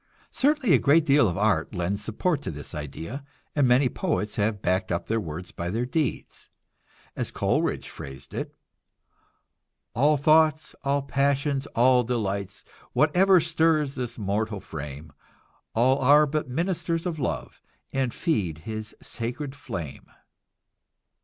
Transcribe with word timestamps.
Certainly 0.31 0.73
a 0.73 0.79
great 0.79 1.05
deal 1.05 1.29
of 1.29 1.37
art 1.37 1.75
lends 1.75 2.03
support 2.03 2.41
to 2.41 2.49
this 2.49 2.73
idea, 2.73 3.23
and 3.55 3.67
many 3.67 3.87
poets 3.87 4.35
have 4.37 4.59
backed 4.59 4.91
up 4.91 5.05
their 5.05 5.19
words 5.19 5.51
by 5.51 5.69
their 5.69 5.85
deeds. 5.85 6.49
As 7.15 7.29
Coleridge 7.29 7.87
phrased 7.87 8.33
it: 8.33 8.55
"All 9.93 10.17
thoughts, 10.17 10.73
all 10.83 11.03
passions, 11.03 11.67
all 11.75 12.03
delights, 12.03 12.63
Whatever 12.93 13.39
stirs 13.39 13.93
this 13.93 14.17
mortal 14.17 14.59
frame, 14.59 15.13
All 15.75 15.99
are 15.99 16.25
but 16.25 16.49
ministers 16.49 17.05
of 17.05 17.19
Love 17.19 17.61
And 17.93 18.11
feed 18.11 18.57
his 18.65 18.95
sacred 19.03 19.53
flame." 19.55 20.07